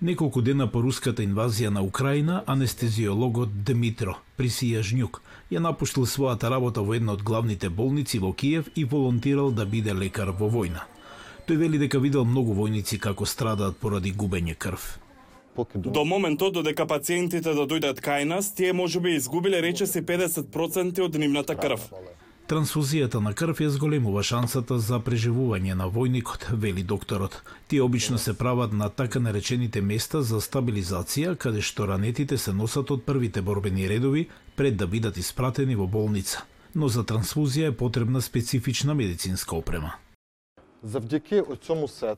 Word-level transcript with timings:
Неколку 0.00 0.42
дена 0.44 0.66
по 0.68 0.82
руската 0.84 1.24
инвазија 1.24 1.70
на 1.72 1.80
Украина, 1.82 2.42
анестезиологот 2.46 3.52
Дмитро 3.64 4.18
Присијажњук 4.36 5.22
ја 5.48 5.62
напуштил 5.64 6.04
својата 6.04 6.50
работа 6.52 6.82
во 6.84 6.92
една 6.98 7.14
од 7.16 7.22
главните 7.24 7.70
болници 7.70 8.18
во 8.20 8.34
Киев 8.34 8.68
и 8.76 8.84
волонтирал 8.84 9.50
да 9.50 9.64
биде 9.64 9.94
лекар 9.94 10.34
во 10.36 10.50
војна. 10.52 10.84
Тој 11.48 11.56
вели 11.56 11.80
дека 11.80 11.98
видел 11.98 12.28
многу 12.28 12.52
војници 12.52 12.98
како 13.00 13.24
страдаат 13.24 13.78
поради 13.80 14.12
губење 14.12 14.54
крв. 14.54 14.84
До 15.74 16.04
моментот 16.04 16.52
додека 16.52 16.84
пациентите 16.86 17.54
да 17.56 17.64
дојдат 17.64 18.04
кај 18.04 18.28
нас, 18.28 18.52
тие 18.52 18.76
можеби 18.76 19.16
изгубиле 19.16 19.62
речиси 19.64 20.02
50% 20.02 21.00
од 21.08 21.14
нивната 21.16 21.56
крв. 21.56 21.88
Трансфузијата 22.46 23.18
на 23.18 23.32
крв 23.34 23.58
ја 23.58 23.68
зголемува 23.74 24.22
шансата 24.22 24.76
за 24.78 25.00
преживување 25.02 25.74
на 25.74 25.88
војникот, 25.90 26.44
вели 26.54 26.84
докторот. 26.86 27.40
Тие 27.66 27.82
обично 27.82 28.18
се 28.18 28.38
прават 28.38 28.72
на 28.72 28.88
така 28.88 29.18
наречените 29.18 29.82
места 29.82 30.22
за 30.22 30.38
стабилизација, 30.38 31.34
каде 31.34 31.60
што 31.60 31.88
ранетите 31.90 32.38
се 32.38 32.54
носат 32.54 32.90
од 32.94 33.02
првите 33.02 33.42
борбени 33.42 33.88
редови 33.90 34.28
пред 34.56 34.76
да 34.76 34.86
бидат 34.86 35.18
испратени 35.18 35.74
во 35.74 35.88
болница. 35.90 36.46
Но 36.74 36.86
за 36.88 37.02
трансфузија 37.02 37.72
е 37.72 37.76
потребна 37.76 38.22
специфична 38.22 38.94
медицинска 38.94 39.56
опрема. 39.56 39.96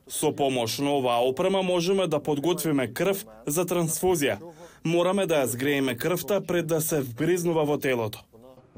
Со 0.07 0.31
помош 0.35 0.77
на 0.77 0.93
оваа 0.93 1.25
опрема 1.25 1.63
можеме 1.63 2.07
да 2.07 2.21
подготвиме 2.21 2.93
крв 2.93 3.25
за 3.47 3.65
трансфузија. 3.65 4.37
Мораме 4.83 5.25
да 5.25 5.41
ја 5.41 5.45
згрееме 5.57 5.97
крвта 5.97 6.41
пред 6.41 6.67
да 6.67 6.81
се 6.81 7.01
вгризнува 7.01 7.65
во 7.65 7.81
телото. 7.81 8.28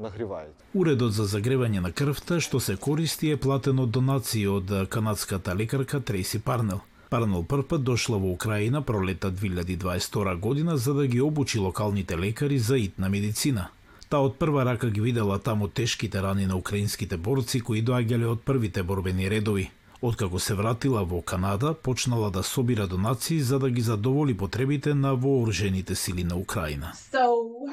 Нагрівають. 0.02 0.54
Уредот 0.74 1.12
за 1.12 1.24
загревање 1.24 1.80
на 1.80 1.92
крвта 1.92 2.40
што 2.40 2.60
се 2.60 2.76
користи 2.76 3.30
е 3.32 3.36
платен 3.36 3.78
од 3.78 3.90
донации 3.90 4.46
од 4.46 4.72
канадската 4.88 5.54
лекарка 5.54 6.00
Трейси 6.00 6.38
Парнел. 6.38 6.80
Парнел 7.10 7.44
прв 7.44 7.66
пат 7.68 7.82
дошла 7.84 8.18
во 8.18 8.32
Украина 8.32 8.82
пролета 8.82 9.30
2022 9.32 10.36
година 10.40 10.76
за 10.76 10.94
да 10.94 11.06
ги 11.06 11.20
обучи 11.20 11.58
локалните 11.58 12.18
лекари 12.18 12.58
за 12.58 12.78
итна 12.78 13.08
медицина. 13.08 13.68
Та 14.08 14.18
од 14.20 14.38
прва 14.38 14.64
рака 14.64 14.90
ги 14.90 15.00
видела 15.00 15.38
таму 15.38 15.68
тешките 15.68 16.22
рани 16.22 16.46
на 16.46 16.56
украинските 16.56 17.16
борци 17.16 17.60
кои 17.60 17.84
доаѓале 17.84 18.26
од 18.32 18.42
првите 18.44 18.82
борбени 18.82 19.30
редови. 19.30 19.70
Откако 20.02 20.38
се 20.38 20.54
вратила 20.54 21.04
во 21.04 21.22
Канада, 21.22 21.74
почнала 21.74 22.30
да 22.30 22.42
собира 22.42 22.86
донации 22.86 23.40
за 23.40 23.58
да 23.58 23.70
ги 23.70 23.80
задоволи 23.80 24.36
потребите 24.36 24.94
на 24.94 25.14
вооружените 25.14 25.94
сили 25.94 26.24
на 26.24 26.36
Украина. 26.36 26.92
So, 27.12 27.24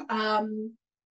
um, 0.08 0.70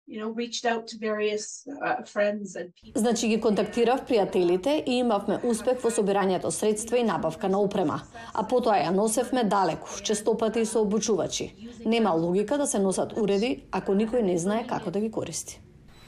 you 0.07 0.21
know, 0.21 0.31
reached 0.31 0.65
out 0.65 0.87
to 0.87 0.99
various 0.99 1.67
uh, 1.83 2.03
friends 2.05 2.57
and 2.57 2.73
people. 2.75 3.01
Значи 3.01 3.29
ги 3.29 3.41
контактирав 3.41 4.07
пријателите 4.09 4.83
и 4.87 4.99
имавме 4.99 5.39
успех 5.43 5.81
во 5.83 5.91
собирањето 5.91 6.51
средства 6.51 6.99
и 6.99 7.05
набавка 7.05 7.49
на 7.49 7.61
опрема, 7.61 8.01
а 8.35 8.45
потоа 8.45 8.77
ја 8.77 8.91
носевме 8.91 9.45
далеку, 9.45 9.89
честопати 10.03 10.67
со 10.67 10.81
обучувачи. 10.81 11.55
Нема 11.85 12.13
логика 12.13 12.59
да 12.59 12.67
се 12.67 12.79
носат 12.79 13.17
уреди 13.17 13.65
ако 13.71 13.93
никој 13.93 14.23
не 14.23 14.39
знае 14.39 14.67
како 14.67 14.91
да 14.91 15.01
ги 15.01 15.11
користи. 15.11 15.61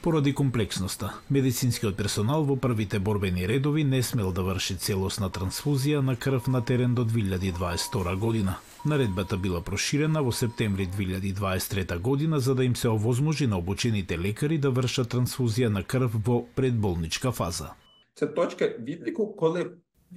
Поради 0.03 0.35
комплексноста, 0.35 1.15
медицинскиот 1.31 1.97
персонал 1.97 2.45
во 2.45 2.57
првите 2.57 2.99
борбени 2.99 3.49
редови 3.49 3.85
не 3.85 4.03
смел 4.03 4.31
да 4.33 4.43
врши 4.43 4.77
целосна 4.77 5.31
трансфузија 5.31 5.99
на 6.01 6.15
крв 6.17 6.47
на 6.47 6.61
терен 6.65 6.95
до 6.95 7.05
2022 7.05 8.17
година. 8.17 8.55
Наредбата 8.87 9.37
била 9.37 9.61
проширена 9.61 10.23
во 10.23 10.33
септември 10.33 10.87
2023 10.87 11.99
година 11.99 12.41
за 12.41 12.55
да 12.55 12.65
им 12.65 12.77
се 12.77 12.89
овозможи 12.89 13.47
на 13.47 13.59
обучените 13.59 14.19
лекари 14.19 14.59
да 14.59 14.71
вршат 14.71 15.11
трансфузија 15.15 15.69
на 15.69 15.83
крв 15.83 16.15
во 16.27 16.45
предболничка 16.55 17.33
фаза. 17.33 17.75
Це 18.15 18.27
точка 18.27 18.75
відліку, 18.79 19.37
коли 19.37 19.67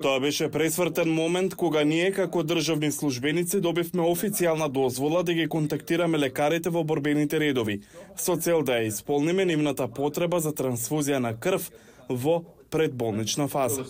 Тоа 0.02 0.20
беше 0.20 0.52
пресвртен 0.52 1.10
момент 1.10 1.56
кога 1.56 1.82
ние 1.84 2.12
како 2.14 2.44
државни 2.44 2.92
службеници 2.92 3.60
добивме 3.60 4.06
официјална 4.06 4.70
дозвола 4.70 5.24
да 5.24 5.34
ги 5.34 5.48
контактираме 5.48 6.20
лекарите 6.22 6.70
во 6.70 6.84
борбените 6.84 7.40
редови, 7.40 7.82
со 8.16 8.38
цел 8.38 8.62
да 8.62 8.78
ја 8.78 8.94
исполниме 8.94 9.46
нивната 9.50 9.88
потреба 9.88 10.40
за 10.40 10.54
трансфузија 10.54 11.18
на 11.18 11.34
крв 11.34 11.72
во 12.08 12.44
предболнична 12.70 13.48
фаза. 13.48 13.84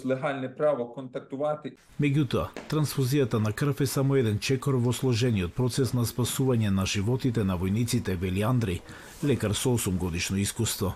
Меѓутоа, 1.99 2.47
трансфузијата 2.69 3.39
на 3.39 3.51
крв 3.51 3.81
е 3.81 3.87
само 3.87 4.15
еден 4.15 4.39
чекор 4.39 4.79
во 4.79 4.93
сложениот 4.93 5.53
процес 5.53 5.93
на 5.93 6.05
спасување 6.05 6.69
на 6.69 6.85
животите 6.85 7.43
на 7.43 7.57
војниците, 7.57 8.15
вели 8.15 8.41
Андреј, 8.41 8.81
лекар 9.23 9.53
со 9.53 9.75
8 9.77 9.97
годишно 9.97 10.37
искуство. 10.37 10.95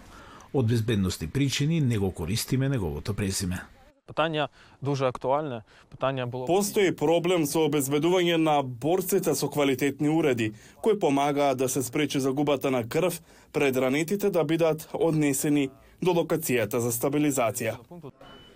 Од 0.53 0.67
безбедности 0.67 1.27
причини 1.27 1.81
не 1.81 1.97
го 1.97 2.11
користиме 2.11 2.69
неговото 2.69 3.13
презиме. 3.13 3.61
Питання 4.05 4.49
дуже 4.81 5.05
актуальне. 5.05 5.63
Питання 5.89 6.25
було 6.25 6.45
Постои 6.45 6.91
проблем 6.91 7.45
со 7.45 7.63
обезбедување 7.69 8.37
на 8.37 8.61
борците 8.61 9.35
со 9.35 9.47
квалитетни 9.49 10.09
уреди, 10.09 10.53
кои 10.81 10.99
помагаат 10.99 11.57
да 11.57 11.69
се 11.69 11.83
спречи 11.83 12.19
загубата 12.19 12.71
на 12.71 12.83
крв 12.83 13.21
пред 13.51 13.77
ранетите 13.77 14.29
да 14.29 14.43
бидат 14.43 14.89
однесени 14.93 15.69
до 16.01 16.13
локацијата 16.13 16.79
за 16.79 16.91
стабилизација. 16.91 17.77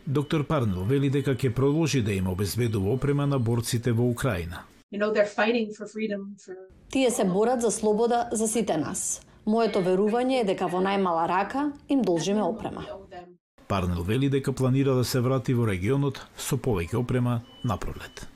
Доктор 0.05 0.43
Парнел 0.47 0.83
вели 0.87 1.09
дека 1.09 1.35
ќе 1.35 1.53
продолжи 1.53 2.01
да 2.01 2.13
им 2.13 2.27
обезбедува 2.27 2.93
опрема 2.93 3.27
на 3.27 3.39
борците 3.39 3.91
во 3.91 4.09
Украина. 4.09 4.63
Тие 6.89 7.11
се 7.11 7.25
борат 7.25 7.61
за 7.61 7.71
слобода 7.71 8.29
за 8.31 8.47
сите 8.47 8.77
нас. 8.77 9.21
Моето 9.45 9.79
верување 9.79 10.41
е 10.41 10.47
дека 10.47 10.67
во 10.67 10.79
најмала 10.79 11.27
рака 11.27 11.71
им 11.89 12.01
должиме 12.01 12.43
опрема. 12.43 12.85
Парнел 13.67 14.03
вели 14.03 14.29
дека 14.29 14.53
планира 14.53 14.95
да 14.95 15.03
се 15.03 15.19
врати 15.19 15.53
во 15.53 15.67
регионот 15.67 16.23
со 16.37 16.55
повеќе 16.55 16.95
опрема 16.95 17.41
на 17.63 17.77
пролет. 17.77 18.27